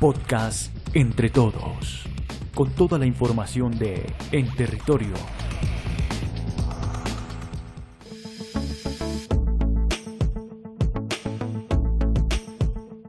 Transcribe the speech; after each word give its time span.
Podcast 0.00 0.74
Entre 0.94 1.28
Todos, 1.28 2.04
con 2.54 2.70
toda 2.70 2.98
la 2.98 3.04
información 3.04 3.78
de 3.78 4.06
En 4.30 4.50
Territorio. 4.54 5.12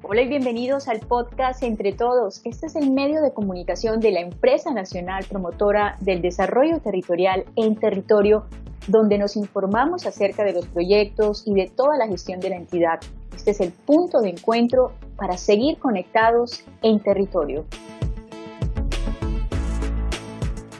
Hola 0.02 0.22
y 0.22 0.28
bienvenidos 0.28 0.88
al 0.88 1.00
podcast 1.00 1.64
Entre 1.64 1.94
Todos. 1.94 2.42
Este 2.44 2.68
es 2.68 2.76
el 2.76 2.92
medio 2.92 3.22
de 3.22 3.34
comunicación 3.34 4.00
de 4.00 4.12
la 4.12 4.20
empresa 4.20 4.72
nacional 4.72 5.26
promotora 5.30 5.98
del 6.02 6.22
desarrollo 6.22 6.82
territorial 6.82 7.46
en 7.56 7.76
territorio, 7.76 8.46
donde 8.88 9.18
nos 9.18 9.36
informamos 9.36 10.06
acerca 10.06 10.44
de 10.44 10.54
los 10.54 10.68
proyectos 10.68 11.44
y 11.46 11.54
de 11.54 11.68
toda 11.68 11.98
la 11.98 12.08
gestión 12.08 12.40
de 12.40 12.50
la 12.50 12.58
entidad. 12.58 13.00
Este 13.36 13.52
es 13.52 13.62
el 13.62 13.72
punto 13.72 14.22
de 14.22 14.30
encuentro 14.30 14.94
para 15.16 15.38
seguir 15.38 15.78
conectados 15.80 16.64
en 16.82 17.00
territorio. 17.00 17.66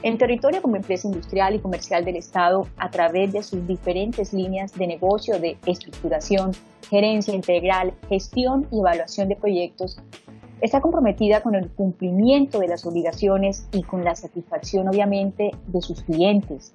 En 0.02 0.18
territorio 0.18 0.60
como 0.60 0.76
empresa 0.76 1.08
industrial 1.08 1.54
y 1.54 1.60
comercial 1.60 2.04
del 2.04 2.16
Estado, 2.16 2.68
a 2.76 2.90
través 2.90 3.32
de 3.32 3.42
sus 3.42 3.66
diferentes 3.66 4.34
líneas 4.34 4.74
de 4.74 4.86
negocio 4.86 5.40
de 5.40 5.56
estructuración, 5.64 6.52
gerencia 6.90 7.34
integral, 7.34 7.94
gestión 8.10 8.66
y 8.70 8.80
evaluación 8.80 9.28
de 9.28 9.36
proyectos, 9.36 9.98
está 10.60 10.82
comprometida 10.82 11.42
con 11.42 11.54
el 11.54 11.70
cumplimiento 11.70 12.58
de 12.58 12.68
las 12.68 12.84
obligaciones 12.84 13.66
y 13.72 13.82
con 13.82 14.04
la 14.04 14.14
satisfacción, 14.14 14.88
obviamente, 14.88 15.52
de 15.68 15.80
sus 15.80 16.02
clientes. 16.02 16.74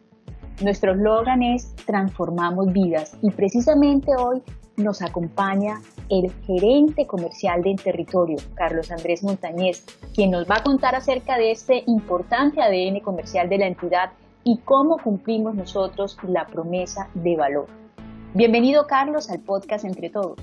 Nuestro 0.61 0.91
eslogan 0.91 1.41
es 1.41 1.73
Transformamos 1.85 2.73
vidas 2.73 3.15
y 3.21 3.31
precisamente 3.31 4.11
hoy 4.17 4.41
nos 4.75 5.01
acompaña 5.01 5.79
el 6.09 6.31
gerente 6.45 7.07
comercial 7.07 7.61
del 7.63 7.77
territorio, 7.77 8.35
Carlos 8.55 8.91
Andrés 8.91 9.23
Montañez, 9.23 9.85
quien 10.13 10.31
nos 10.31 10.49
va 10.49 10.57
a 10.57 10.63
contar 10.63 10.95
acerca 10.95 11.37
de 11.37 11.51
este 11.51 11.83
importante 11.87 12.61
ADN 12.61 12.99
comercial 12.99 13.47
de 13.47 13.57
la 13.57 13.67
entidad 13.67 14.11
y 14.43 14.57
cómo 14.65 14.97
cumplimos 14.97 15.55
nosotros 15.55 16.17
la 16.27 16.45
promesa 16.45 17.07
de 17.13 17.37
valor. 17.37 17.67
Bienvenido 18.33 18.85
Carlos 18.85 19.29
al 19.29 19.39
podcast 19.39 19.85
Entre 19.85 20.09
Todos. 20.09 20.39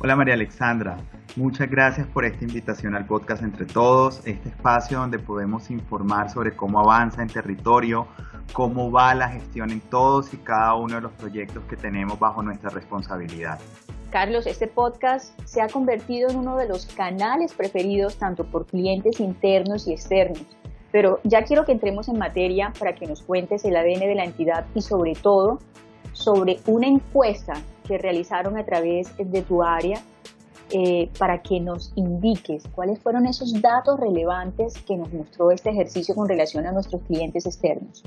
Hola 0.00 0.16
María 0.16 0.34
Alexandra, 0.34 0.96
muchas 1.36 1.70
gracias 1.70 2.06
por 2.08 2.24
esta 2.24 2.44
invitación 2.44 2.94
al 2.94 3.06
podcast 3.06 3.42
Entre 3.42 3.66
Todos, 3.66 4.20
este 4.24 4.48
espacio 4.48 4.98
donde 4.98 5.18
podemos 5.18 5.70
informar 5.70 6.30
sobre 6.30 6.54
cómo 6.56 6.80
avanza 6.80 7.22
en 7.22 7.28
territorio, 7.28 8.08
cómo 8.52 8.90
va 8.90 9.14
la 9.14 9.28
gestión 9.28 9.70
en 9.70 9.80
todos 9.80 10.32
y 10.34 10.38
cada 10.38 10.74
uno 10.74 10.96
de 10.96 11.00
los 11.02 11.12
proyectos 11.12 11.64
que 11.64 11.76
tenemos 11.76 12.18
bajo 12.18 12.42
nuestra 12.42 12.70
responsabilidad. 12.70 13.58
Carlos, 14.10 14.46
este 14.46 14.66
podcast 14.66 15.38
se 15.44 15.62
ha 15.62 15.68
convertido 15.68 16.30
en 16.30 16.36
uno 16.36 16.56
de 16.56 16.66
los 16.66 16.86
canales 16.86 17.54
preferidos 17.54 18.16
tanto 18.16 18.44
por 18.44 18.66
clientes 18.66 19.20
internos 19.20 19.86
y 19.86 19.92
externos. 19.92 20.44
Pero 20.90 21.20
ya 21.22 21.44
quiero 21.44 21.64
que 21.64 21.72
entremos 21.72 22.08
en 22.08 22.18
materia 22.18 22.72
para 22.78 22.94
que 22.96 23.06
nos 23.06 23.22
cuentes 23.22 23.64
el 23.64 23.76
ADN 23.76 24.00
de 24.00 24.14
la 24.16 24.24
entidad 24.24 24.66
y 24.74 24.82
sobre 24.82 25.14
todo 25.14 25.60
sobre 26.12 26.58
una 26.66 26.88
encuesta 26.88 27.54
que 27.86 27.98
realizaron 27.98 28.56
a 28.56 28.64
través 28.64 29.16
de 29.16 29.42
tu 29.42 29.62
área 29.62 30.00
eh, 30.70 31.10
para 31.18 31.42
que 31.42 31.60
nos 31.60 31.92
indiques 31.96 32.64
cuáles 32.74 32.98
fueron 33.00 33.26
esos 33.26 33.60
datos 33.60 33.98
relevantes 33.98 34.78
que 34.86 34.96
nos 34.96 35.12
mostró 35.12 35.50
este 35.50 35.70
ejercicio 35.70 36.14
con 36.14 36.28
relación 36.28 36.66
a 36.66 36.72
nuestros 36.72 37.02
clientes 37.02 37.46
externos. 37.46 38.02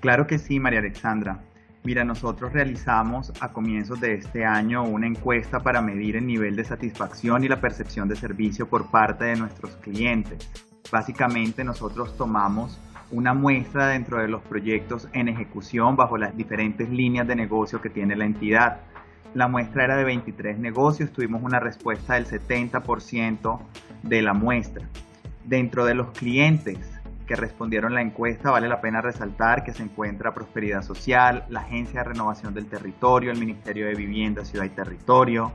Claro 0.00 0.26
que 0.26 0.38
sí, 0.38 0.58
María 0.58 0.80
Alexandra. 0.80 1.40
Mira, 1.82 2.04
nosotros 2.04 2.52
realizamos 2.52 3.32
a 3.40 3.52
comienzos 3.52 4.00
de 4.00 4.14
este 4.14 4.44
año 4.44 4.84
una 4.84 5.06
encuesta 5.06 5.60
para 5.60 5.80
medir 5.80 6.16
el 6.16 6.26
nivel 6.26 6.54
de 6.54 6.64
satisfacción 6.64 7.42
y 7.42 7.48
la 7.48 7.60
percepción 7.60 8.06
de 8.06 8.16
servicio 8.16 8.68
por 8.68 8.90
parte 8.90 9.24
de 9.24 9.36
nuestros 9.36 9.76
clientes. 9.76 10.46
Básicamente 10.92 11.64
nosotros 11.64 12.16
tomamos 12.18 12.78
una 13.12 13.34
muestra 13.34 13.88
dentro 13.88 14.20
de 14.20 14.28
los 14.28 14.42
proyectos 14.42 15.08
en 15.12 15.28
ejecución 15.28 15.96
bajo 15.96 16.18
las 16.18 16.36
diferentes 16.36 16.88
líneas 16.90 17.26
de 17.26 17.34
negocio 17.34 17.80
que 17.80 17.90
tiene 17.90 18.14
la 18.14 18.24
entidad. 18.24 18.80
La 19.34 19.46
muestra 19.46 19.84
era 19.84 19.96
de 19.96 20.04
23 20.04 20.58
negocios, 20.58 21.12
tuvimos 21.12 21.42
una 21.42 21.60
respuesta 21.60 22.14
del 22.14 22.26
70% 22.26 23.60
de 24.02 24.22
la 24.22 24.34
muestra. 24.34 24.88
Dentro 25.44 25.84
de 25.84 25.94
los 25.94 26.10
clientes 26.10 26.78
que 27.26 27.36
respondieron 27.36 27.94
la 27.94 28.02
encuesta, 28.02 28.50
vale 28.50 28.68
la 28.68 28.80
pena 28.80 29.00
resaltar 29.00 29.62
que 29.62 29.72
se 29.72 29.84
encuentra 29.84 30.34
Prosperidad 30.34 30.82
Social, 30.82 31.44
la 31.48 31.60
Agencia 31.60 32.00
de 32.00 32.08
Renovación 32.08 32.54
del 32.54 32.66
Territorio, 32.66 33.30
el 33.30 33.38
Ministerio 33.38 33.86
de 33.86 33.94
Vivienda, 33.94 34.44
Ciudad 34.44 34.64
y 34.64 34.70
Territorio. 34.70 35.52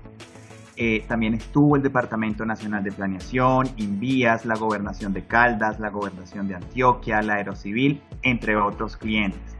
Eh, 0.77 1.03
también 1.05 1.33
estuvo 1.33 1.75
el 1.75 1.83
Departamento 1.83 2.45
Nacional 2.45 2.81
de 2.81 2.93
Planeación, 2.93 3.67
Invías, 3.75 4.45
la 4.45 4.55
Gobernación 4.55 5.11
de 5.11 5.25
Caldas, 5.25 5.81
la 5.81 5.89
Gobernación 5.89 6.47
de 6.47 6.55
Antioquia, 6.55 7.21
la 7.21 7.35
Aerocivil, 7.35 8.01
entre 8.21 8.55
otros 8.55 8.95
clientes. 8.95 9.57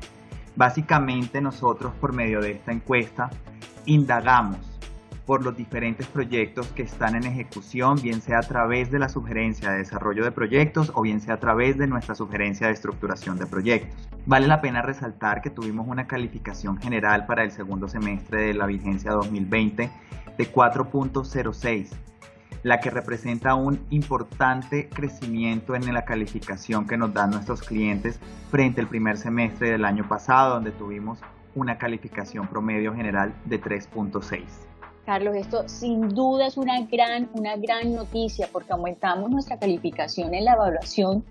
Básicamente 0.56 1.42
nosotros 1.42 1.94
por 2.00 2.14
medio 2.14 2.40
de 2.40 2.52
esta 2.52 2.72
encuesta 2.72 3.30
indagamos 3.85 4.59
por 5.25 5.44
los 5.44 5.57
diferentes 5.57 6.06
proyectos 6.07 6.68
que 6.68 6.84
están 6.84 7.16
en 7.16 7.23
ejecución, 7.23 8.00
bien 8.01 8.22
sea 8.22 8.40
a 8.40 8.44
través 8.44 8.91
de 8.91 9.00
la 9.00 9.09
sugerencia 9.09 9.72
de 9.72 9.79
desarrollo 9.79 10.23
de 10.23 10.31
proyectos 10.31 10.91
o 10.94 11.01
bien 11.01 11.19
sea 11.19 11.35
a 11.35 11.40
través 11.40 11.78
de 11.78 11.88
nuestra 11.88 12.13
sugerencia 12.13 12.68
de 12.68 12.73
estructuración 12.73 13.38
de 13.40 13.47
proyectos. 13.47 14.07
Vale 14.25 14.47
la 14.47 14.62
pena 14.62 14.81
resaltar 14.81 15.41
que 15.41 15.50
tuvimos 15.50 15.88
una 15.88 16.06
calificación 16.06 16.78
general 16.78 17.25
para 17.25 17.44
el 17.44 17.51
segundo 17.51 17.88
semestre 17.88 18.47
de 18.47 18.53
la 18.53 18.68
vigencia 18.68 19.12
2020 19.12 19.90
de 20.38 20.52
4.06 20.52 21.90
la 22.66 22.79
que 22.79 22.90
representa 22.90 23.53
un 23.53 23.79
importante 23.91 24.90
crecimiento 24.90 25.75
en 25.75 25.94
la 25.94 26.03
calificación 26.03 26.88
que 26.88 26.97
nos 26.97 27.13
dan 27.13 27.29
nuestros 27.29 27.62
clientes 27.62 28.19
frente 28.50 28.81
al 28.81 28.88
primer 28.88 29.17
semestre 29.17 29.69
del 29.69 29.85
año 29.85 30.07
pasado, 30.07 30.56
donde 30.56 30.72
tuvimos 30.72 31.19
una 31.56 31.78
calificación 31.78 32.48
promedio 32.48 32.94
general 32.94 33.34
de 33.46 33.62
3.6. 33.62 34.44
Carlos, 35.06 35.36
esto 35.36 35.68
sin 35.68 36.10
duda 36.10 36.48
es 36.48 36.58
una 36.58 36.82
gran, 36.82 37.30
una 37.34 37.56
gran 37.58 37.94
noticia 37.94 38.50
porque 38.52 38.74
aumentamos 38.74 39.30
nuestra 39.30 39.58
calificación 39.58 40.34
en 40.34 40.46
la 40.46 40.54
evaluación 40.54 41.24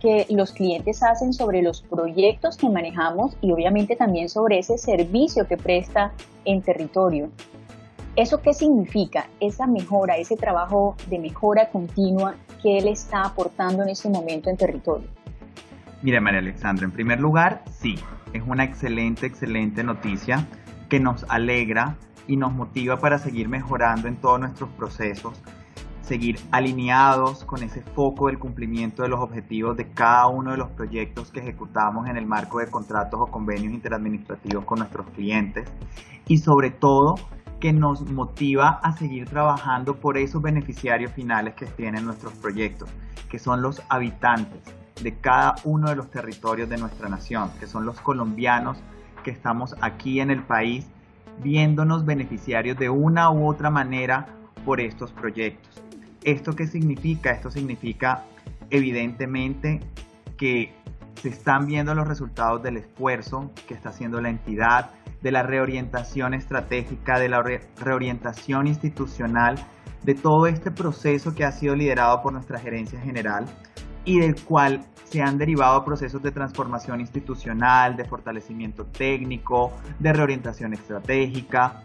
que 0.00 0.26
los 0.30 0.52
clientes 0.52 1.02
hacen 1.02 1.32
sobre 1.32 1.62
los 1.62 1.82
proyectos 1.82 2.56
que 2.56 2.68
manejamos 2.68 3.36
y 3.40 3.52
obviamente 3.52 3.94
también 3.94 4.28
sobre 4.28 4.58
ese 4.58 4.76
servicio 4.76 5.46
que 5.46 5.56
presta 5.56 6.12
en 6.44 6.60
territorio. 6.62 7.30
¿Eso 8.16 8.42
qué 8.42 8.52
significa? 8.52 9.28
Esa 9.38 9.66
mejora, 9.66 10.16
ese 10.16 10.36
trabajo 10.36 10.96
de 11.08 11.20
mejora 11.20 11.70
continua 11.70 12.34
que 12.60 12.78
él 12.78 12.88
está 12.88 13.22
aportando 13.22 13.84
en 13.84 13.90
este 13.90 14.08
momento 14.08 14.50
en 14.50 14.56
territorio. 14.56 15.08
Mire, 16.02 16.20
María 16.20 16.40
Alexandra, 16.40 16.84
en 16.84 16.90
primer 16.90 17.20
lugar, 17.20 17.62
sí, 17.70 17.94
es 18.32 18.42
una 18.44 18.64
excelente, 18.64 19.24
excelente 19.24 19.84
noticia 19.84 20.48
que 20.88 20.98
nos 20.98 21.24
alegra 21.28 21.96
y 22.26 22.36
nos 22.36 22.52
motiva 22.52 22.96
para 22.98 23.18
seguir 23.18 23.48
mejorando 23.48 24.08
en 24.08 24.16
todos 24.16 24.40
nuestros 24.40 24.68
procesos, 24.70 25.40
seguir 26.00 26.40
alineados 26.50 27.44
con 27.44 27.62
ese 27.62 27.82
foco 27.82 28.26
del 28.26 28.40
cumplimiento 28.40 29.04
de 29.04 29.10
los 29.10 29.20
objetivos 29.20 29.76
de 29.76 29.90
cada 29.90 30.26
uno 30.26 30.50
de 30.50 30.56
los 30.56 30.70
proyectos 30.70 31.30
que 31.30 31.38
ejecutamos 31.38 32.08
en 32.08 32.16
el 32.16 32.26
marco 32.26 32.58
de 32.58 32.68
contratos 32.68 33.20
o 33.22 33.30
convenios 33.30 33.72
interadministrativos 33.72 34.64
con 34.64 34.80
nuestros 34.80 35.06
clientes 35.10 35.70
y 36.26 36.38
sobre 36.38 36.70
todo 36.70 37.14
que 37.62 37.72
nos 37.72 38.02
motiva 38.10 38.80
a 38.82 38.96
seguir 38.96 39.28
trabajando 39.28 39.94
por 39.94 40.18
esos 40.18 40.42
beneficiarios 40.42 41.12
finales 41.12 41.54
que 41.54 41.66
tienen 41.66 42.04
nuestros 42.04 42.32
proyectos, 42.32 42.90
que 43.30 43.38
son 43.38 43.62
los 43.62 43.80
habitantes 43.88 44.74
de 45.00 45.14
cada 45.14 45.54
uno 45.62 45.88
de 45.88 45.94
los 45.94 46.10
territorios 46.10 46.68
de 46.68 46.76
nuestra 46.76 47.08
nación, 47.08 47.52
que 47.60 47.68
son 47.68 47.86
los 47.86 48.00
colombianos 48.00 48.78
que 49.22 49.30
estamos 49.30 49.76
aquí 49.80 50.18
en 50.18 50.32
el 50.32 50.42
país 50.42 50.88
viéndonos 51.40 52.04
beneficiarios 52.04 52.76
de 52.78 52.90
una 52.90 53.30
u 53.30 53.46
otra 53.46 53.70
manera 53.70 54.26
por 54.64 54.80
estos 54.80 55.12
proyectos. 55.12 55.80
¿Esto 56.24 56.56
qué 56.56 56.66
significa? 56.66 57.30
Esto 57.30 57.52
significa 57.52 58.24
evidentemente 58.70 59.78
que 60.36 60.74
se 61.14 61.28
están 61.28 61.68
viendo 61.68 61.94
los 61.94 62.08
resultados 62.08 62.60
del 62.64 62.78
esfuerzo 62.78 63.52
que 63.68 63.74
está 63.74 63.90
haciendo 63.90 64.20
la 64.20 64.30
entidad, 64.30 64.90
de 65.22 65.32
la 65.32 65.42
reorientación 65.42 66.34
estratégica, 66.34 67.18
de 67.18 67.28
la 67.28 67.42
reorientación 67.78 68.66
institucional, 68.66 69.54
de 70.02 70.14
todo 70.14 70.46
este 70.46 70.70
proceso 70.70 71.34
que 71.34 71.44
ha 71.44 71.52
sido 71.52 71.76
liderado 71.76 72.22
por 72.22 72.32
nuestra 72.32 72.58
gerencia 72.58 73.00
general 73.00 73.44
y 74.04 74.18
del 74.18 74.42
cual 74.44 74.80
se 75.04 75.22
han 75.22 75.38
derivado 75.38 75.84
procesos 75.84 76.22
de 76.22 76.32
transformación 76.32 77.00
institucional, 77.00 77.96
de 77.96 78.04
fortalecimiento 78.04 78.86
técnico, 78.86 79.72
de 80.00 80.12
reorientación 80.12 80.72
estratégica, 80.72 81.84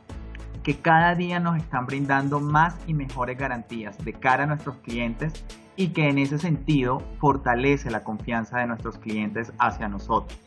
que 0.63 0.81
cada 0.81 1.13
día 1.13 1.39
nos 1.39 1.57
están 1.57 1.85
brindando 1.85 2.39
más 2.39 2.75
y 2.87 2.93
mejores 2.93 3.37
garantías 3.37 3.97
de 4.03 4.13
cara 4.13 4.45
a 4.45 4.47
nuestros 4.47 4.77
clientes 4.77 5.45
y 5.75 5.89
que 5.89 6.09
en 6.09 6.17
ese 6.17 6.39
sentido 6.39 6.99
fortalece 7.19 7.91
la 7.91 8.03
confianza 8.03 8.59
de 8.59 8.67
nuestros 8.67 8.97
clientes 8.97 9.53
hacia 9.59 9.87
nosotros. 9.87 10.39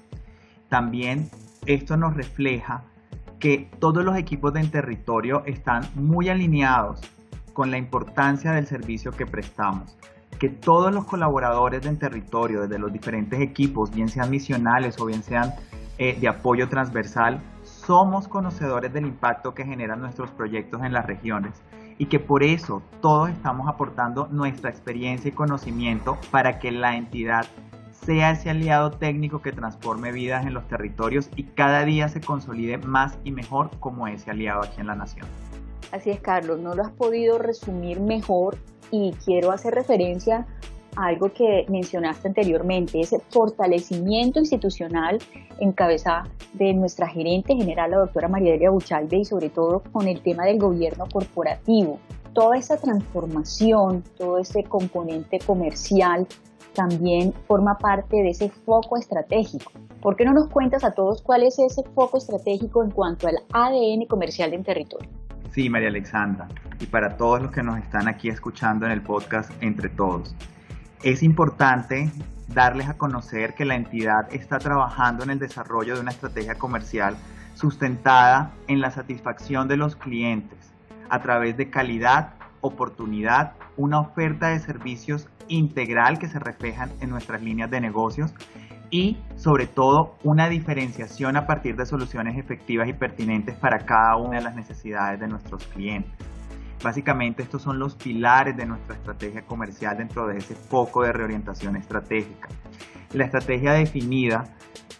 También 0.68 1.30
esto 1.66 1.96
nos 1.96 2.14
refleja 2.14 2.84
que 3.38 3.70
todos 3.78 4.04
los 4.04 4.16
equipos 4.16 4.52
de 4.52 4.64
territorio 4.64 5.42
están 5.46 5.82
muy 5.94 6.28
alineados 6.28 7.00
con 7.52 7.70
la 7.70 7.78
importancia 7.78 8.52
del 8.52 8.66
servicio 8.66 9.12
que 9.12 9.26
prestamos, 9.26 9.96
que 10.38 10.48
todos 10.48 10.92
los 10.92 11.04
colaboradores 11.04 11.82
del 11.82 11.98
territorio, 11.98 12.62
desde 12.62 12.78
los 12.78 12.92
diferentes 12.92 13.40
equipos, 13.40 13.90
bien 13.90 14.08
sean 14.08 14.30
misionales 14.30 15.00
o 15.00 15.06
bien 15.06 15.22
sean 15.22 15.54
eh, 15.98 16.16
de 16.18 16.28
apoyo 16.28 16.68
transversal, 16.68 17.40
somos 17.62 18.28
conocedores 18.28 18.92
del 18.92 19.06
impacto 19.06 19.54
que 19.54 19.64
generan 19.64 20.00
nuestros 20.00 20.30
proyectos 20.30 20.82
en 20.82 20.92
las 20.92 21.06
regiones 21.06 21.62
y 21.98 22.06
que 22.06 22.18
por 22.18 22.42
eso 22.42 22.82
todos 23.02 23.28
estamos 23.28 23.68
aportando 23.68 24.26
nuestra 24.30 24.70
experiencia 24.70 25.28
y 25.28 25.32
conocimiento 25.32 26.18
para 26.30 26.58
que 26.58 26.70
la 26.70 26.96
entidad 26.96 27.46
sea 28.04 28.32
ese 28.32 28.50
aliado 28.50 28.90
técnico 28.92 29.42
que 29.42 29.52
transforme 29.52 30.12
vidas 30.12 30.46
en 30.46 30.54
los 30.54 30.66
territorios 30.68 31.28
y 31.36 31.44
cada 31.44 31.84
día 31.84 32.08
se 32.08 32.20
consolide 32.20 32.78
más 32.78 33.18
y 33.24 33.30
mejor 33.30 33.70
como 33.78 34.06
ese 34.08 34.30
aliado 34.30 34.62
aquí 34.62 34.80
en 34.80 34.86
la 34.86 34.94
nación. 34.94 35.26
Así 35.92 36.10
es, 36.10 36.20
Carlos, 36.20 36.60
no 36.60 36.74
lo 36.74 36.82
has 36.82 36.92
podido 36.92 37.38
resumir 37.38 38.00
mejor 38.00 38.56
y 38.90 39.12
quiero 39.24 39.50
hacer 39.50 39.74
referencia 39.74 40.46
a 40.96 41.06
algo 41.06 41.32
que 41.32 41.66
mencionaste 41.68 42.28
anteriormente, 42.28 43.00
ese 43.00 43.20
fortalecimiento 43.30 44.40
institucional 44.40 45.18
en 45.58 45.72
cabeza 45.72 46.24
de 46.54 46.72
nuestra 46.74 47.08
gerente 47.08 47.54
general, 47.54 47.92
la 47.92 47.98
doctora 47.98 48.28
María 48.28 48.52
Delia 48.52 48.70
Buchalde, 48.70 49.18
y 49.18 49.24
sobre 49.24 49.50
todo 49.50 49.82
con 49.92 50.08
el 50.08 50.20
tema 50.20 50.44
del 50.46 50.58
gobierno 50.58 51.06
corporativo. 51.12 52.00
Toda 52.32 52.56
esa 52.56 52.76
transformación, 52.76 54.02
todo 54.16 54.38
ese 54.38 54.64
componente 54.64 55.38
comercial 55.40 56.26
también 56.74 57.32
forma 57.46 57.76
parte 57.78 58.16
de 58.16 58.30
ese 58.30 58.50
foco 58.50 58.96
estratégico. 58.96 59.72
¿Por 60.00 60.16
qué 60.16 60.24
no 60.24 60.32
nos 60.32 60.48
cuentas 60.48 60.84
a 60.84 60.92
todos 60.92 61.22
cuál 61.22 61.42
es 61.42 61.58
ese 61.58 61.82
foco 61.94 62.18
estratégico 62.18 62.82
en 62.82 62.90
cuanto 62.90 63.28
al 63.28 63.38
ADN 63.52 64.06
comercial 64.06 64.50
del 64.50 64.64
territorio? 64.64 65.08
Sí, 65.52 65.68
María 65.68 65.88
Alexandra, 65.88 66.48
y 66.78 66.86
para 66.86 67.16
todos 67.16 67.42
los 67.42 67.50
que 67.50 67.62
nos 67.62 67.78
están 67.78 68.08
aquí 68.08 68.28
escuchando 68.28 68.86
en 68.86 68.92
el 68.92 69.02
podcast 69.02 69.50
Entre 69.60 69.88
Todos. 69.88 70.34
Es 71.02 71.22
importante 71.22 72.10
darles 72.54 72.88
a 72.88 72.96
conocer 72.96 73.54
que 73.54 73.64
la 73.64 73.74
entidad 73.74 74.32
está 74.32 74.58
trabajando 74.58 75.24
en 75.24 75.30
el 75.30 75.38
desarrollo 75.38 75.94
de 75.94 76.00
una 76.00 76.10
estrategia 76.10 76.54
comercial 76.54 77.16
sustentada 77.54 78.52
en 78.68 78.80
la 78.80 78.90
satisfacción 78.90 79.68
de 79.68 79.76
los 79.76 79.96
clientes 79.96 80.58
a 81.10 81.20
través 81.20 81.56
de 81.56 81.68
calidad, 81.68 82.34
oportunidad, 82.60 83.54
una 83.76 84.00
oferta 84.00 84.48
de 84.48 84.58
servicios 84.60 85.28
integral 85.48 86.18
que 86.18 86.28
se 86.28 86.38
reflejan 86.38 86.90
en 87.00 87.10
nuestras 87.10 87.42
líneas 87.42 87.70
de 87.70 87.80
negocios 87.80 88.32
y 88.90 89.18
sobre 89.36 89.66
todo 89.66 90.16
una 90.24 90.48
diferenciación 90.48 91.36
a 91.36 91.46
partir 91.46 91.76
de 91.76 91.86
soluciones 91.86 92.36
efectivas 92.36 92.88
y 92.88 92.92
pertinentes 92.92 93.56
para 93.56 93.78
cada 93.78 94.16
una 94.16 94.38
de 94.38 94.44
las 94.44 94.54
necesidades 94.54 95.20
de 95.20 95.28
nuestros 95.28 95.64
clientes. 95.68 96.12
Básicamente 96.82 97.42
estos 97.42 97.62
son 97.62 97.78
los 97.78 97.94
pilares 97.94 98.56
de 98.56 98.66
nuestra 98.66 98.94
estrategia 98.94 99.42
comercial 99.42 99.98
dentro 99.98 100.26
de 100.26 100.38
ese 100.38 100.54
foco 100.54 101.02
de 101.02 101.12
reorientación 101.12 101.76
estratégica. 101.76 102.48
La 103.12 103.24
estrategia 103.24 103.72
definida 103.72 104.44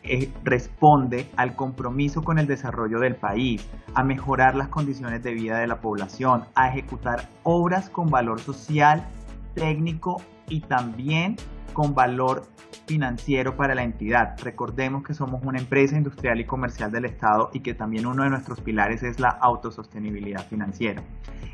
eh, 0.03 0.33
responde 0.45 1.29
al 1.37 1.55
compromiso 1.57 2.23
con 2.23 2.39
el 2.39 2.47
desarrollo 2.47 3.01
del 3.01 3.17
país, 3.17 3.69
a 3.95 4.03
mejorar 4.03 4.55
las 4.55 4.69
condiciones 4.69 5.23
de 5.23 5.35
vida 5.35 5.59
de 5.59 5.67
la 5.67 5.81
población, 5.81 6.45
a 6.55 6.69
ejecutar 6.69 7.29
obras 7.43 7.91
con 7.91 8.09
valor 8.09 8.41
social, 8.41 9.07
técnico 9.55 10.23
y 10.49 10.61
también 10.61 11.37
con 11.73 11.95
valor 11.95 12.45
financiero 12.87 13.57
para 13.57 13.75
la 13.75 13.85
entidad. 13.85 14.37
Recordemos 14.43 15.05
que 15.05 15.15
somos 15.15 15.43
una 15.45 15.59
empresa 15.59 15.97
industrial 15.97 16.41
y 16.41 16.45
comercial 16.45 16.91
del 16.91 17.05
Estado 17.05 17.51
y 17.53 17.61
que 17.61 17.75
también 17.75 18.07
uno 18.07 18.25
de 18.25 18.31
nuestros 18.31 18.61
pilares 18.61 19.03
es 19.03 19.21
la 19.21 19.29
autosostenibilidad 19.29 20.47
financiera. 20.47 21.03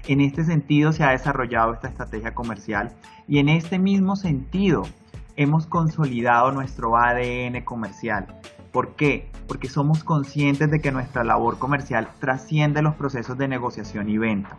En 0.08 0.20
este 0.20 0.44
sentido 0.44 0.92
se 0.92 1.04
ha 1.04 1.10
desarrollado 1.10 1.74
esta 1.74 1.88
estrategia 1.88 2.34
comercial 2.34 2.94
y 3.28 3.38
en 3.38 3.48
este 3.48 3.78
mismo 3.78 4.16
sentido 4.16 4.84
hemos 5.36 5.66
consolidado 5.66 6.52
nuestro 6.52 6.96
ADN 6.96 7.64
comercial. 7.64 8.26
¿Por 8.72 8.96
qué? 8.96 9.30
Porque 9.48 9.68
somos 9.68 10.04
conscientes 10.04 10.70
de 10.70 10.80
que 10.80 10.92
nuestra 10.92 11.24
labor 11.24 11.58
comercial 11.58 12.08
trasciende 12.20 12.82
los 12.82 12.94
procesos 12.94 13.38
de 13.38 13.48
negociación 13.48 14.08
y 14.08 14.18
venta 14.18 14.58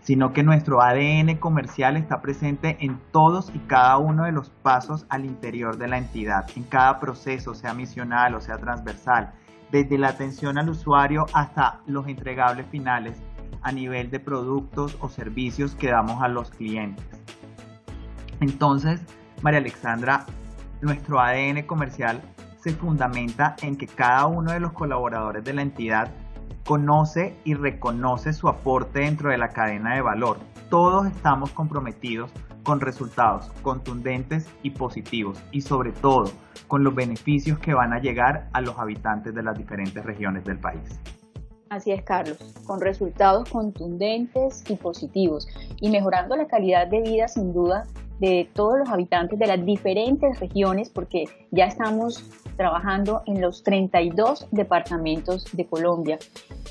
sino 0.00 0.32
que 0.32 0.42
nuestro 0.42 0.82
ADN 0.82 1.36
comercial 1.36 1.96
está 1.96 2.20
presente 2.20 2.76
en 2.80 2.98
todos 3.12 3.52
y 3.54 3.58
cada 3.60 3.98
uno 3.98 4.24
de 4.24 4.32
los 4.32 4.50
pasos 4.50 5.06
al 5.08 5.24
interior 5.24 5.76
de 5.76 5.88
la 5.88 5.98
entidad, 5.98 6.46
en 6.56 6.64
cada 6.64 6.98
proceso, 6.98 7.54
sea 7.54 7.74
misional 7.74 8.34
o 8.34 8.40
sea 8.40 8.56
transversal, 8.56 9.32
desde 9.70 9.98
la 9.98 10.08
atención 10.08 10.58
al 10.58 10.70
usuario 10.70 11.26
hasta 11.32 11.80
los 11.86 12.08
entregables 12.08 12.66
finales 12.70 13.22
a 13.62 13.72
nivel 13.72 14.10
de 14.10 14.20
productos 14.20 14.96
o 15.00 15.08
servicios 15.08 15.74
que 15.74 15.90
damos 15.90 16.22
a 16.22 16.28
los 16.28 16.50
clientes. 16.50 17.04
Entonces, 18.40 19.02
María 19.42 19.58
Alexandra, 19.60 20.26
nuestro 20.82 21.18
ADN 21.18 21.62
comercial 21.62 22.20
se 22.58 22.72
fundamenta 22.72 23.56
en 23.62 23.76
que 23.76 23.86
cada 23.86 24.26
uno 24.26 24.52
de 24.52 24.60
los 24.60 24.72
colaboradores 24.72 25.42
de 25.44 25.54
la 25.54 25.62
entidad 25.62 26.10
conoce 26.66 27.38
y 27.44 27.54
reconoce 27.54 28.34
su 28.34 28.48
aporte 28.48 29.00
dentro 29.00 29.30
de 29.30 29.38
la 29.38 29.48
cadena 29.48 29.94
de 29.94 30.02
valor. 30.02 30.38
Todos 30.68 31.06
estamos 31.06 31.52
comprometidos 31.52 32.30
con 32.64 32.80
resultados 32.80 33.50
contundentes 33.62 34.46
y 34.62 34.72
positivos 34.72 35.42
y 35.52 35.62
sobre 35.62 35.92
todo 35.92 36.30
con 36.68 36.84
los 36.84 36.94
beneficios 36.94 37.58
que 37.58 37.72
van 37.72 37.94
a 37.94 37.98
llegar 37.98 38.50
a 38.52 38.60
los 38.60 38.78
habitantes 38.78 39.34
de 39.34 39.42
las 39.42 39.56
diferentes 39.56 40.04
regiones 40.04 40.44
del 40.44 40.58
país. 40.58 41.00
Así 41.70 41.92
es, 41.92 42.02
Carlos, 42.02 42.36
con 42.66 42.80
resultados 42.80 43.48
contundentes 43.48 44.64
y 44.68 44.76
positivos 44.76 45.48
y 45.80 45.88
mejorando 45.88 46.36
la 46.36 46.46
calidad 46.46 46.88
de 46.88 47.00
vida 47.00 47.26
sin 47.26 47.54
duda 47.54 47.86
de 48.20 48.48
todos 48.54 48.78
los 48.78 48.88
habitantes 48.90 49.38
de 49.38 49.46
las 49.46 49.64
diferentes 49.64 50.38
regiones 50.38 50.90
porque 50.90 51.24
ya 51.50 51.64
estamos 51.64 52.22
trabajando 52.56 53.22
en 53.26 53.40
los 53.40 53.62
32 53.62 54.46
departamentos 54.50 55.46
de 55.52 55.64
Colombia 55.66 56.18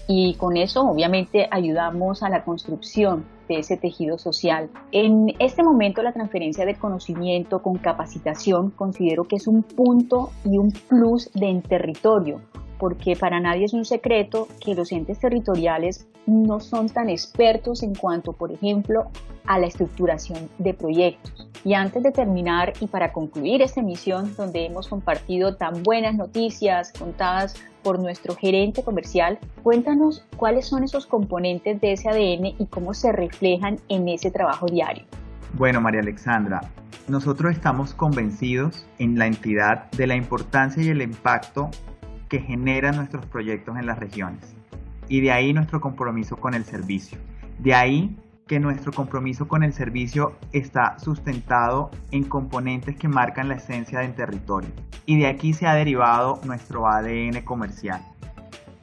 y 0.08 0.36
con 0.36 0.58
eso 0.58 0.88
obviamente 0.88 1.48
ayudamos 1.50 2.24
a 2.24 2.30
la 2.30 2.44
construcción 2.46 3.26
de 3.48 3.60
ese 3.60 3.78
tejido 3.78 4.20
social. 4.20 4.70
En 4.92 5.34
este 5.40 5.64
momento 5.64 6.04
la 6.04 6.14
transferencia 6.14 6.66
de 6.66 6.76
conocimiento 6.76 7.64
con 7.64 7.80
capacitación 7.80 8.70
considero 8.70 9.28
que 9.28 9.38
es 9.38 9.48
un 9.48 9.64
punto 9.64 10.30
y 10.46 10.58
un 10.60 10.72
plus 10.88 11.32
de 11.34 11.62
territorio 11.68 12.42
porque 12.80 13.16
para 13.16 13.40
nadie 13.40 13.66
es 13.66 13.74
un 13.74 13.86
secreto 13.86 14.48
que 14.64 14.74
los 14.74 14.92
entes 14.92 15.20
territoriales 15.20 16.08
no 16.26 16.60
son 16.60 16.90
tan 16.90 17.10
expertos 17.10 17.84
en 17.84 17.94
cuanto, 17.94 18.34
por 18.34 18.52
ejemplo, 18.52 19.12
a 19.46 19.60
la 19.60 19.68
estructuración 19.68 20.50
de 20.58 20.74
proyectos. 20.74 21.50
Y 21.66 21.74
antes 21.74 22.02
de 22.04 22.12
terminar 22.12 22.74
y 22.80 22.88
para 22.88 23.12
concluir 23.12 23.62
esta 23.62 23.82
emisión 23.82 24.34
donde 24.38 24.66
hemos 24.66 24.88
compartido 24.88 25.56
tan 25.56 25.84
buenas 25.84 26.16
noticias 26.16 26.94
contadas 26.98 27.56
por 27.84 28.00
nuestro 28.00 28.36
gerente 28.36 28.84
comercial, 28.84 29.40
cuéntanos 29.62 30.24
cuáles 30.38 30.68
son 30.68 30.84
esos 30.84 31.06
componentes 31.06 31.82
de 31.82 31.94
ese 31.94 32.10
ADN 32.10 32.56
y 32.58 32.68
cómo 32.70 32.94
se 32.94 33.12
reflejan 33.12 33.80
en 33.90 34.08
ese 34.08 34.32
trabajo 34.32 34.68
diario. 34.68 35.04
Bueno, 35.54 35.82
María 35.82 36.02
Alexandra, 36.02 36.62
nosotros 37.08 37.52
estamos 37.52 37.94
convencidos 37.94 38.86
en 39.00 39.18
la 39.18 39.26
entidad 39.26 39.90
de 39.92 40.08
la 40.08 40.16
importancia 40.16 40.84
y 40.84 40.90
el 40.90 41.02
impacto 41.02 41.72
que 42.30 42.40
generan 42.40 42.96
nuestros 42.96 43.26
proyectos 43.26 43.78
en 43.78 43.88
las 43.88 44.00
regiones. 44.00 44.56
Y 45.10 45.22
de 45.22 45.32
ahí 45.32 45.52
nuestro 45.52 45.82
compromiso 45.82 46.38
con 46.38 46.54
el 46.54 46.64
servicio. 46.64 47.18
De 47.58 47.74
ahí 47.74 48.16
que 48.48 48.60
nuestro 48.60 48.92
compromiso 48.92 49.48
con 49.48 49.64
el 49.64 49.74
servicio 49.74 50.38
está 50.54 50.98
sustentado 51.00 51.92
en 52.12 52.24
componentes 52.24 52.96
que 52.96 53.08
marcan 53.08 53.48
la 53.48 53.56
esencia 53.56 54.00
del 54.00 54.14
territorio. 54.14 54.70
Y 55.06 55.20
de 55.20 55.28
aquí 55.28 55.54
se 55.54 55.68
ha 55.68 55.74
derivado 55.74 56.40
nuestro 56.46 56.88
ADN 56.88 57.42
comercial. 57.44 58.02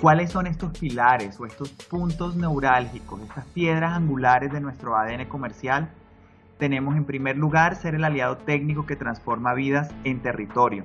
¿Cuáles 0.00 0.30
son 0.30 0.46
estos 0.46 0.76
pilares 0.78 1.40
o 1.40 1.46
estos 1.46 1.70
puntos 1.70 2.36
neurálgicos, 2.36 3.20
estas 3.22 3.46
piedras 3.46 3.92
angulares 3.94 4.52
de 4.52 4.60
nuestro 4.60 4.96
ADN 4.96 5.24
comercial? 5.26 5.90
Tenemos 6.58 6.96
en 6.96 7.04
primer 7.04 7.36
lugar 7.36 7.76
ser 7.76 7.94
el 7.94 8.04
aliado 8.04 8.36
técnico 8.36 8.86
que 8.86 8.96
transforma 8.96 9.54
vidas 9.54 9.90
en 10.04 10.20
territorio 10.20 10.84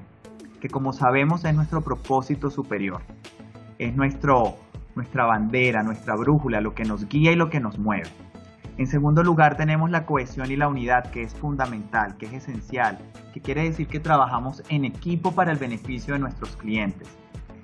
que 0.62 0.70
como 0.70 0.94
sabemos 0.94 1.44
es 1.44 1.54
nuestro 1.56 1.82
propósito 1.82 2.50
superior, 2.50 3.02
es 3.80 3.96
nuestro, 3.96 4.56
nuestra 4.96 5.26
bandera, 5.26 5.84
nuestra 5.84 6.16
brújula, 6.16 6.62
lo 6.62 6.76
que 6.76 6.86
nos 6.86 7.10
guía 7.10 7.32
y 7.32 7.36
lo 7.36 7.50
que 7.50 7.60
nos 7.60 7.80
mueve. 7.80 8.10
En 8.78 8.88
segundo 8.88 9.24
lugar 9.24 9.58
tenemos 9.58 9.90
la 9.90 10.06
cohesión 10.06 10.50
y 10.50 10.56
la 10.56 10.68
unidad, 10.68 11.12
que 11.12 11.24
es 11.24 11.34
fundamental, 11.34 12.16
que 12.18 12.28
es 12.28 12.34
esencial, 12.34 13.00
que 13.34 13.42
quiere 13.42 13.64
decir 13.64 13.88
que 13.88 14.00
trabajamos 14.00 14.64
en 14.70 14.86
equipo 14.86 15.34
para 15.34 15.52
el 15.52 15.58
beneficio 15.58 16.14
de 16.14 16.20
nuestros 16.20 16.56
clientes, 16.56 17.10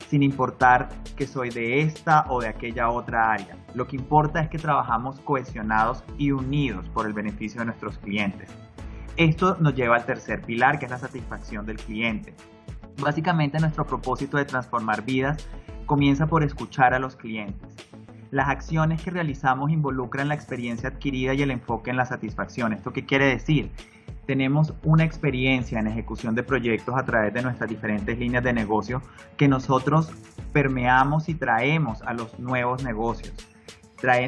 sin 0.10 0.24
importar 0.24 0.90
que 1.16 1.28
soy 1.28 1.50
de 1.50 1.82
esta 1.82 2.26
o 2.30 2.42
de 2.42 2.50
aquella 2.50 2.90
otra 2.90 3.32
área. 3.32 3.56
Lo 3.74 3.88
que 3.88 3.96
importa 3.96 4.42
es 4.42 4.50
que 4.50 4.58
trabajamos 4.58 5.20
cohesionados 5.22 6.04
y 6.18 6.32
unidos 6.32 6.90
por 6.90 7.06
el 7.06 7.14
beneficio 7.14 7.60
de 7.62 7.68
nuestros 7.68 7.98
clientes. 8.00 8.50
Esto 9.18 9.58
nos 9.60 9.76
lleva 9.76 9.96
al 9.96 10.06
tercer 10.06 10.42
pilar, 10.42 10.78
que 10.78 10.86
es 10.86 10.92
la 10.92 11.00
satisfacción 11.00 11.66
del 11.66 11.78
cliente. 11.78 12.36
Básicamente 13.02 13.60
nuestro 13.60 13.86
propósito 13.86 14.38
de 14.38 14.46
transformar 14.46 15.04
vidas 15.04 15.46
comienza 15.86 16.28
por 16.28 16.44
escuchar 16.44 16.94
a 16.94 17.00
los 17.00 17.16
clientes. 17.16 17.76
Las 18.32 18.50
acciones 18.50 19.02
que 19.02 19.12
realizamos 19.12 19.72
involucran 19.72 20.28
la 20.28 20.34
experiencia 20.34 20.90
adquirida 20.90 21.34
y 21.34 21.42
el 21.42 21.52
enfoque 21.52 21.92
en 21.92 21.98
la 21.98 22.06
satisfacción. 22.06 22.74
¿Esto 22.74 22.92
qué 22.92 23.06
quiere 23.06 23.26
decir? 23.26 23.72
Tenemos 24.26 24.74
una 24.84 25.06
experiencia 25.06 25.80
en 25.80 25.88
ejecución 25.88 26.36
de 26.36 26.44
proyectos 26.44 26.96
a 26.98 27.06
través 27.06 27.34
de 27.34 27.42
nuestras 27.42 27.70
diferentes 27.70 28.18
líneas 28.20 28.44
de 28.44 28.52
negocio 28.52 29.02
que 29.38 29.48
nosotros 29.48 30.12
permeamos 30.52 31.30
y 31.30 31.36
traemos 31.36 32.02
a 32.02 32.14
los 32.14 32.38
nuevos 32.38 32.84
negocios. 32.84 33.34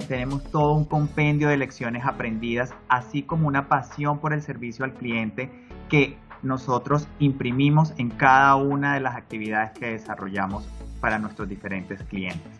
tenemos 0.08 0.44
todo 0.52 0.74
un 0.74 0.86
compendio 0.86 1.50
de 1.50 1.58
lecciones 1.58 2.06
aprendidas, 2.06 2.74
así 2.88 3.24
como 3.24 3.48
una 3.48 3.68
pasión 3.68 4.20
por 4.20 4.32
el 4.32 4.42
servicio 4.42 4.86
al 4.86 4.94
cliente 4.94 5.52
que 5.90 6.18
nosotros 6.43 7.08
imprimimos 7.19 7.93
en 7.98 8.10
cada 8.10 8.55
una 8.55 8.93
de 8.93 9.00
las 9.00 9.15
actividades 9.15 9.72
que 9.77 9.91
desarrollamos 9.91 10.67
para 11.00 11.19
nuestros 11.19 11.48
diferentes 11.48 12.01
clientes. 12.03 12.51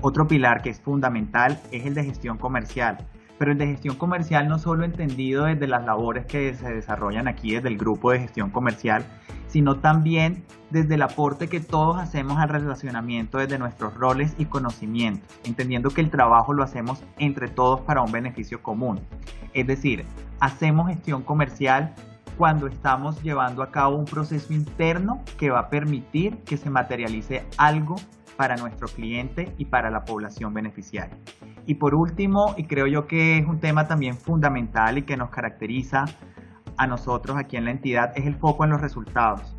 Otro 0.00 0.28
pilar 0.28 0.62
que 0.62 0.70
es 0.70 0.80
fundamental 0.80 1.60
es 1.72 1.84
el 1.84 1.94
de 1.94 2.04
gestión 2.04 2.38
comercial, 2.38 2.98
pero 3.38 3.52
el 3.52 3.58
de 3.58 3.66
gestión 3.66 3.96
comercial 3.96 4.48
no 4.48 4.58
solo 4.58 4.84
entendido 4.84 5.44
desde 5.44 5.66
las 5.66 5.84
labores 5.84 6.26
que 6.26 6.54
se 6.54 6.72
desarrollan 6.72 7.28
aquí 7.28 7.54
desde 7.54 7.68
el 7.68 7.78
grupo 7.78 8.10
de 8.10 8.20
gestión 8.20 8.50
comercial, 8.50 9.04
sino 9.48 9.76
también 9.76 10.44
desde 10.70 10.96
el 10.96 11.02
aporte 11.02 11.48
que 11.48 11.60
todos 11.60 11.98
hacemos 11.98 12.38
al 12.38 12.50
relacionamiento 12.50 13.38
desde 13.38 13.58
nuestros 13.58 13.94
roles 13.94 14.34
y 14.38 14.44
conocimientos, 14.44 15.28
entendiendo 15.44 15.90
que 15.90 16.00
el 16.02 16.10
trabajo 16.10 16.52
lo 16.52 16.62
hacemos 16.62 17.02
entre 17.18 17.48
todos 17.48 17.80
para 17.80 18.02
un 18.02 18.12
beneficio 18.12 18.62
común. 18.62 19.00
Es 19.54 19.66
decir, 19.66 20.04
hacemos 20.40 20.88
gestión 20.88 21.22
comercial 21.22 21.94
cuando 22.38 22.68
estamos 22.68 23.20
llevando 23.20 23.64
a 23.64 23.72
cabo 23.72 23.96
un 23.96 24.04
proceso 24.04 24.52
interno 24.54 25.24
que 25.36 25.50
va 25.50 25.58
a 25.58 25.68
permitir 25.68 26.38
que 26.44 26.56
se 26.56 26.70
materialice 26.70 27.44
algo 27.56 27.96
para 28.36 28.56
nuestro 28.56 28.86
cliente 28.86 29.52
y 29.58 29.64
para 29.64 29.90
la 29.90 30.04
población 30.04 30.54
beneficiaria. 30.54 31.18
Y 31.66 31.74
por 31.74 31.96
último, 31.96 32.54
y 32.56 32.64
creo 32.64 32.86
yo 32.86 33.08
que 33.08 33.38
es 33.38 33.46
un 33.46 33.58
tema 33.58 33.88
también 33.88 34.16
fundamental 34.16 34.98
y 34.98 35.02
que 35.02 35.16
nos 35.16 35.30
caracteriza 35.30 36.04
a 36.76 36.86
nosotros 36.86 37.36
aquí 37.36 37.56
en 37.56 37.64
la 37.64 37.72
entidad, 37.72 38.12
es 38.16 38.24
el 38.24 38.36
foco 38.36 38.62
en 38.62 38.70
los 38.70 38.80
resultados. 38.80 39.56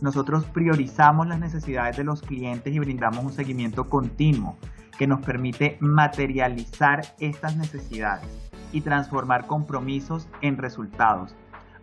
Nosotros 0.00 0.46
priorizamos 0.46 1.26
las 1.26 1.38
necesidades 1.38 1.98
de 1.98 2.04
los 2.04 2.22
clientes 2.22 2.74
y 2.74 2.78
brindamos 2.78 3.22
un 3.22 3.32
seguimiento 3.32 3.90
continuo 3.90 4.56
que 4.96 5.06
nos 5.06 5.20
permite 5.20 5.76
materializar 5.80 7.02
estas 7.20 7.56
necesidades 7.56 8.26
y 8.72 8.80
transformar 8.80 9.46
compromisos 9.46 10.26
en 10.40 10.56
resultados 10.56 11.36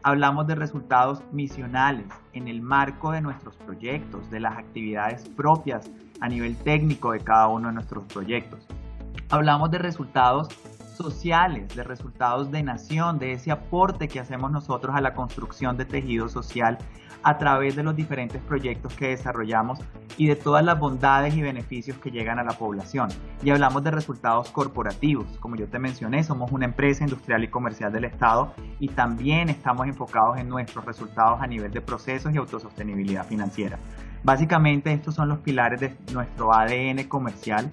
Hablamos 0.04 0.48
de 0.48 0.56
resultados 0.56 1.22
misionales 1.32 2.08
en 2.34 2.48
el 2.48 2.60
marco 2.60 3.12
de 3.12 3.22
nuestros 3.22 3.56
proyectos, 3.58 4.32
de 4.32 4.40
las 4.40 4.58
actividades 4.58 5.30
propias 5.30 5.92
a 6.22 6.28
nivel 6.28 6.58
técnico 6.58 7.12
de 7.12 7.20
cada 7.20 7.48
uno 7.48 7.68
de 7.68 7.76
nuestros 7.76 8.06
proyectos. 8.06 8.66
Hablamos 9.30 9.70
de 9.70 9.78
resultados 9.78 10.48
sociales, 11.06 11.76
de 11.76 11.84
resultados 11.84 12.52
de 12.52 12.64
nación, 12.64 13.20
de 13.20 13.34
ese 13.34 13.52
aporte 13.52 14.08
que 14.08 14.20
hacemos 14.20 14.52
nosotros 14.52 14.96
a 14.96 15.02
la 15.02 15.14
construcción 15.14 15.78
de 15.78 15.86
tejido 15.86 16.30
social 16.30 16.78
a 17.24 17.38
través 17.38 17.76
de 17.76 17.84
los 17.84 17.96
diferentes 17.96 18.42
proyectos 18.42 18.94
que 18.94 19.10
desarrollamos 19.10 19.80
y 20.18 20.28
de 20.28 20.36
todas 20.36 20.64
las 20.64 20.80
bondades 20.80 21.36
y 21.36 21.42
beneficios 21.42 21.98
que 21.98 22.12
llegan 22.12 22.40
a 22.40 22.44
la 22.44 22.54
población. 22.54 23.10
Y 23.44 23.50
hablamos 23.50 23.84
de 23.84 23.92
resultados 23.92 24.50
corporativos. 24.50 25.26
Como 25.40 25.56
yo 25.56 25.68
te 25.68 25.80
mencioné, 25.80 26.24
somos 26.24 26.52
una 26.52 26.66
empresa 26.66 27.04
industrial 27.04 27.44
y 27.44 27.48
comercial 27.48 27.92
del 27.92 28.06
Estado 28.06 28.54
y 28.80 28.90
también 28.90 29.50
estamos 29.50 29.88
enfocados 29.88 30.38
en 30.40 30.50
nuestros 30.50 30.86
resultados 30.86 31.42
a 31.42 31.48
nivel 31.48 31.72
de 31.72 31.82
procesos 31.82 32.34
y 32.34 32.38
autosostenibilidad 32.38 33.26
financiera. 33.26 33.80
Básicamente 34.24 34.94
estos 34.94 35.16
son 35.16 35.30
los 35.30 35.40
pilares 35.40 35.80
de 35.80 35.96
nuestro 36.14 36.54
ADN 36.54 37.04
comercial 37.08 37.72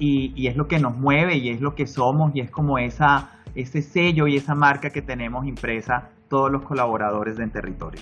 y, 0.00 0.32
y 0.34 0.48
es 0.48 0.56
lo 0.56 0.66
que 0.66 0.80
nos 0.80 0.96
mueve 0.96 1.36
y 1.36 1.50
es 1.50 1.60
lo 1.60 1.76
que 1.76 1.86
somos 1.86 2.34
y 2.34 2.40
es 2.40 2.50
como 2.50 2.78
esa, 2.78 3.30
ese 3.54 3.82
sello 3.82 4.26
y 4.26 4.36
esa 4.36 4.56
marca 4.56 4.90
que 4.90 5.02
tenemos 5.02 5.46
impresa 5.46 6.10
todos 6.28 6.50
los 6.50 6.62
colaboradores 6.62 7.36
del 7.36 7.52
territorio. 7.52 8.00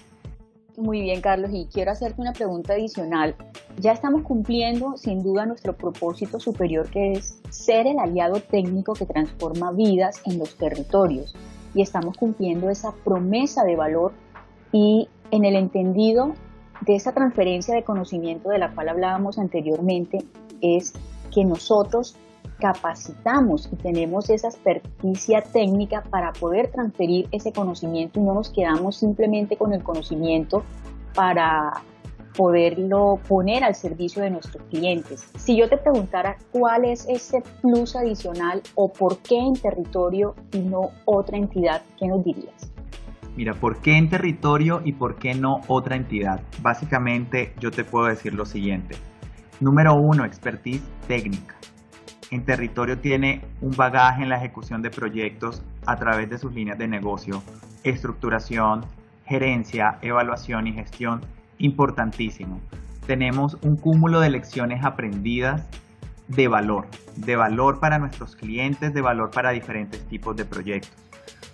Muy 0.79 1.01
bien, 1.01 1.21
Carlos, 1.21 1.51
y 1.53 1.67
quiero 1.73 1.91
hacerte 1.91 2.21
una 2.21 2.33
pregunta 2.33 2.75
adicional. 2.75 3.35
Ya 3.81 3.91
estamos 3.91 4.23
cumpliendo 4.23 4.97
sin 4.97 5.25
duda 5.25 5.45
nuestro 5.45 5.77
propósito 5.77 6.39
superior 6.39 6.89
que 6.89 7.15
es 7.15 7.41
ser 7.51 7.89
el 7.89 7.99
aliado 7.99 8.41
técnico 8.41 8.93
que 8.93 9.05
transforma 9.05 9.73
vidas 9.73 10.23
en 10.25 10.39
los 10.39 10.57
territorios 10.57 11.35
y 11.75 11.83
estamos 11.83 12.17
cumpliendo 12.17 12.71
esa 12.71 12.93
promesa 13.05 13.65
de 13.65 13.75
valor 13.75 14.13
y 14.71 15.09
en 15.33 15.45
el 15.45 15.57
entendido 15.57 16.35
de 16.83 16.95
esa 16.95 17.13
transferencia 17.13 17.75
de 17.75 17.83
conocimiento 17.83 18.51
de 18.51 18.59
la 18.59 18.73
cual 18.73 18.91
hablábamos 18.91 19.39
anteriormente 19.39 20.19
es 20.61 20.95
que 21.31 21.45
nosotros 21.45 22.17
capacitamos 22.59 23.69
y 23.73 23.77
tenemos 23.77 24.31
esa 24.31 24.49
experticia 24.49 25.43
técnica 25.43 26.03
para 26.11 26.33
poder 26.33 26.71
transferir 26.71 27.29
ese 27.31 27.53
conocimiento 27.53 28.19
y 28.19 28.23
no 28.23 28.35
nos 28.35 28.51
quedamos 28.51 28.97
simplemente 28.97 29.57
con 29.57 29.73
el 29.73 29.83
conocimiento 29.83 30.65
para 31.15 31.83
poderlo 32.37 33.19
poner 33.27 33.65
al 33.65 33.75
servicio 33.75 34.23
de 34.23 34.31
nuestros 34.31 34.63
clientes. 34.71 35.29
Si 35.37 35.57
yo 35.57 35.69
te 35.69 35.77
preguntara 35.77 36.37
cuál 36.53 36.85
es 36.85 37.07
ese 37.09 37.43
plus 37.61 37.97
adicional 37.97 38.63
o 38.77 38.93
por 38.93 39.19
qué 39.19 39.39
en 39.39 39.55
territorio 39.55 40.35
y 40.53 40.61
no 40.61 40.91
otra 41.05 41.37
entidad, 41.37 41.83
¿qué 41.99 42.07
nos 42.07 42.25
dirías? 42.25 42.71
Mira, 43.37 43.55
¿por 43.55 43.81
qué 43.81 43.97
en 43.97 44.09
territorio 44.09 44.83
y 44.85 44.93
por 44.93 45.17
qué 45.17 45.35
no 45.35 45.61
otra 45.67 45.97
entidad? 45.97 46.41
Básicamente 46.61 47.55
yo 47.61 47.71
te 47.71 47.85
puedo 47.85 48.07
decir 48.07 48.35
lo 48.35 48.47
siguiente. 48.47 48.97
Número 49.61 49.95
uno, 49.95 50.25
expertise 50.25 50.83
técnica 51.07 51.59
en 52.31 52.45
territorio 52.45 52.99
tiene 52.99 53.43
un 53.61 53.75
bagaje 53.77 54.23
en 54.23 54.29
la 54.29 54.37
ejecución 54.37 54.83
de 54.83 54.91
proyectos 54.91 55.63
a 55.87 55.97
través 55.97 56.29
de 56.29 56.39
sus 56.39 56.53
líneas 56.53 56.79
de 56.79 56.89
negocio, 56.89 57.43
estructuración, 57.85 58.85
gerencia, 59.25 59.99
evaluación 60.03 60.67
y 60.67 60.73
gestión 60.73 61.23
importantísimo. 61.59 62.61
Tenemos 63.07 63.57
un 63.63 63.77
cúmulo 63.77 64.21
de 64.21 64.31
lecciones 64.31 64.85
aprendidas 64.85 65.67
de 66.29 66.49
valor, 66.49 66.87
de 67.17 67.37
valor 67.37 67.81
para 67.81 67.99
nuestros 67.99 68.37
clientes, 68.37 68.93
de 68.93 69.01
valor 69.01 69.31
para 69.31 69.51
diferentes 69.51 70.07
tipos 70.09 70.37
de 70.37 70.45
proyectos. 70.45 70.93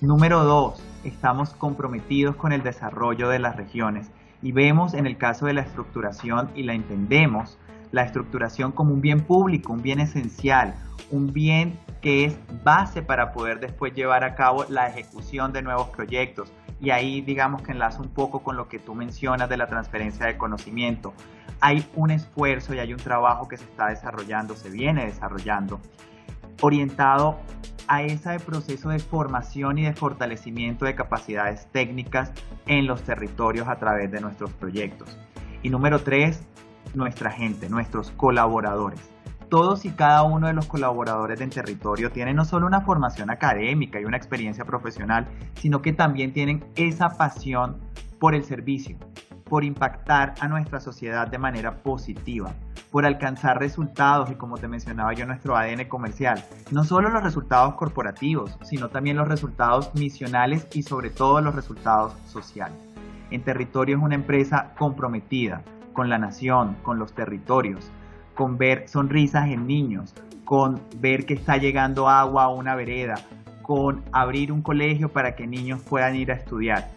Número 0.01 0.43
dos, 0.43 0.85
estamos 1.05 1.51
comprometidos 1.51 2.35
con 2.35 2.53
el 2.53 2.65
desarrollo 2.65 3.29
de 3.29 3.39
las 3.39 3.57
regiones 3.57 4.11
y 4.43 4.51
vemos 4.51 4.95
en 4.95 5.07
el 5.07 5.17
caso 5.17 5.47
de 5.47 5.55
la 5.55 5.61
estructuración 5.61 6.51
y 6.57 6.65
la 6.65 6.75
entendemos 6.75 7.57
la 7.95 8.03
estructuración 8.03 8.73
como 8.73 8.93
un 8.93 9.01
bien 9.01 9.21
público, 9.21 9.73
un 9.73 9.81
bien 9.81 10.01
esencial, 10.01 10.75
un 11.13 11.33
bien 11.33 11.79
que 12.03 12.25
es 12.25 12.37
base 12.65 13.03
para 13.03 13.33
poder 13.33 13.61
después 13.61 13.95
llevar 13.95 14.25
a 14.25 14.35
cabo 14.35 14.67
la 14.69 14.89
ejecución 14.89 15.53
de 15.53 15.63
nuevos 15.63 15.89
proyectos. 15.91 16.53
Y 16.81 16.91
ahí 16.91 17.21
digamos 17.21 17.63
que 17.63 17.71
enlaza 17.71 18.03
un 18.03 18.09
poco 18.09 18.43
con 18.43 18.57
lo 18.57 18.69
que 18.69 18.81
tú 18.81 18.97
mencionas 18.97 19.49
de 19.49 19.57
la 19.57 19.69
transferencia 19.69 20.27
de 20.27 20.37
conocimiento. 20.37 21.15
Hay 21.61 21.87
un 21.95 22.11
esfuerzo 22.11 22.75
y 22.75 22.81
hay 22.81 22.93
un 22.93 22.99
trabajo 22.99 23.47
que 23.47 23.57
se 23.57 23.65
está 23.65 23.87
desarrollando, 23.87 24.57
se 24.57 24.71
viene 24.71 25.07
desarrollando, 25.07 25.81
orientado 26.63 27.39
a 27.87 28.03
ese 28.03 28.41
proceso 28.41 28.89
de 28.89 28.99
formación 28.99 29.79
y 29.79 29.85
de 29.85 29.93
fortalecimiento 29.93 30.85
de 30.85 30.97
capacidades 30.97 31.69
técnicas 31.71 32.33
en 32.67 32.89
los 32.89 33.05
territorios 33.05 33.69
a 33.69 33.77
través 33.77 34.11
de 34.11 34.21
nuestros 34.21 34.51
proyectos. 34.53 35.17
Y 35.63 35.71
número 35.71 36.01
tres, 36.01 36.43
nuestra 36.95 37.31
gente, 37.31 37.69
nuestros 37.69 38.11
colaboradores. 38.13 39.01
Todos 39.49 39.85
y 39.85 39.91
cada 39.91 40.23
uno 40.23 40.47
de 40.47 40.53
los 40.53 40.67
colaboradores 40.67 41.39
del 41.39 41.51
territorio 41.51 42.11
tienen 42.11 42.37
no 42.37 42.45
solo 42.45 42.67
una 42.67 42.81
formación 42.81 43.31
académica 43.31 44.01
y 44.01 44.05
una 44.05 44.17
experiencia 44.17 44.65
profesional, 44.65 45.29
sino 45.55 45.83
que 45.83 45.93
también 45.93 46.33
tienen 46.33 46.65
esa 46.77 47.11
pasión 47.11 47.77
por 48.19 48.35
el 48.35 48.45
servicio, 48.45 48.97
por 49.45 49.65
impactar 49.65 50.35
a 50.41 50.49
nuestra 50.49 50.81
sociedad 50.81 51.29
de 51.29 51.39
manera 51.39 51.83
positiva, 51.83 52.53
por 52.91 53.05
alcanzar 53.07 53.59
resultados 53.59 54.31
y 54.31 54.35
como 54.35 54.57
te 54.57 54.69
mencionaba 54.69 55.13
yo 55.13 55.27
nuestro 55.27 55.57
ADN 55.57 55.85
comercial, 55.89 56.43
no 56.71 56.85
solo 56.85 57.11
los 57.11 57.23
resultados 57.23 57.75
corporativos, 57.75 58.57
sino 58.63 58.89
también 58.89 59.17
los 59.17 59.29
resultados 59.29 59.95
misionales 59.95 60.67
y 60.73 60.83
sobre 60.85 61.11
todo 61.11 61.41
los 61.41 61.55
resultados 61.55 62.15
sociales. 62.27 62.79
En 63.31 63.43
territorio 63.43 63.97
es 63.97 64.03
una 64.03 64.15
empresa 64.15 64.75
comprometida, 64.79 65.63
con 65.95 66.11
la 66.11 66.19
nación, 66.19 66.77
con 66.83 66.99
los 66.99 67.15
territorios, 67.15 67.91
con 68.35 68.59
ver 68.59 68.87
sonrisas 68.87 69.49
en 69.49 69.67
niños, 69.67 70.15
con 70.45 70.83
ver 70.99 71.25
que 71.25 71.33
está 71.33 71.57
llegando 71.57 72.11
agua 72.11 72.45
a 72.45 72.49
una 72.49 72.75
vereda, 72.75 73.15
con 73.63 74.03
abrir 74.13 74.53
un 74.53 74.61
colegio 74.61 75.09
para 75.09 75.35
que 75.35 75.47
niños 75.47 75.81
puedan 75.81 76.17
ir 76.17 76.31
a 76.31 76.35
estudiar. 76.35 76.91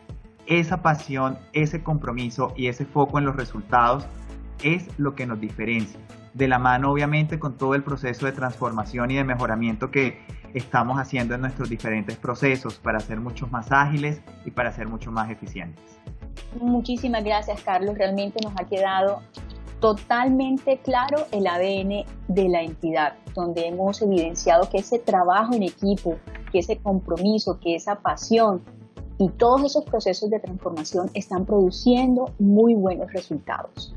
Esa 0.46 0.82
pasión, 0.82 1.38
ese 1.54 1.82
compromiso 1.82 2.54
y 2.58 2.68
ese 2.68 2.84
foco 2.84 3.20
en 3.20 3.26
los 3.26 3.38
resultados 3.38 4.06
es 4.64 4.88
lo 4.98 5.16
que 5.16 5.26
nos 5.26 5.40
diferencia. 5.40 6.00
De 6.34 6.48
la 6.48 6.60
mano, 6.60 6.92
obviamente, 6.92 7.40
con 7.40 7.58
todo 7.58 7.74
el 7.74 7.84
proceso 7.84 8.26
de 8.26 8.32
transformación 8.32 9.12
y 9.12 9.16
de 9.16 9.24
mejoramiento 9.24 9.92
que 9.92 10.20
estamos 10.54 11.00
haciendo 11.00 11.36
en 11.36 11.42
nuestros 11.42 11.70
diferentes 11.70 12.18
procesos 12.18 12.76
para 12.76 13.00
ser 13.00 13.20
mucho 13.20 13.48
más 13.48 13.72
ágiles 13.72 14.22
y 14.46 14.52
para 14.52 14.72
ser 14.72 14.88
mucho 14.88 15.12
más 15.12 15.30
eficientes. 15.30 16.00
Muchísimas 16.60 17.24
gracias, 17.24 17.62
Carlos. 17.62 17.98
Realmente 17.98 18.40
nos 18.44 18.54
ha 18.60 18.66
quedado 18.66 19.22
totalmente 19.80 20.80
claro 20.80 21.26
el 21.32 21.48
ADN 21.48 22.06
de 22.28 22.50
la 22.50 22.62
entidad, 22.64 23.14
donde 23.36 23.68
hemos 23.68 24.02
evidenciado 24.02 24.70
que 24.70 24.80
ese 24.80 25.00
trabajo 25.00 25.54
en 25.54 25.64
equipo, 25.64 26.18
que 26.52 26.60
ese 26.60 26.78
compromiso, 26.78 27.60
que 27.60 27.76
esa 27.76 27.96
pasión 27.96 28.64
y 29.20 29.30
todos 29.30 29.64
esos 29.64 29.86
procesos 29.86 30.30
de 30.30 30.40
transformación 30.40 31.10
están 31.14 31.46
produciendo 31.46 32.32
muy 32.40 32.76
buenos 32.76 33.12
resultados. 33.14 33.94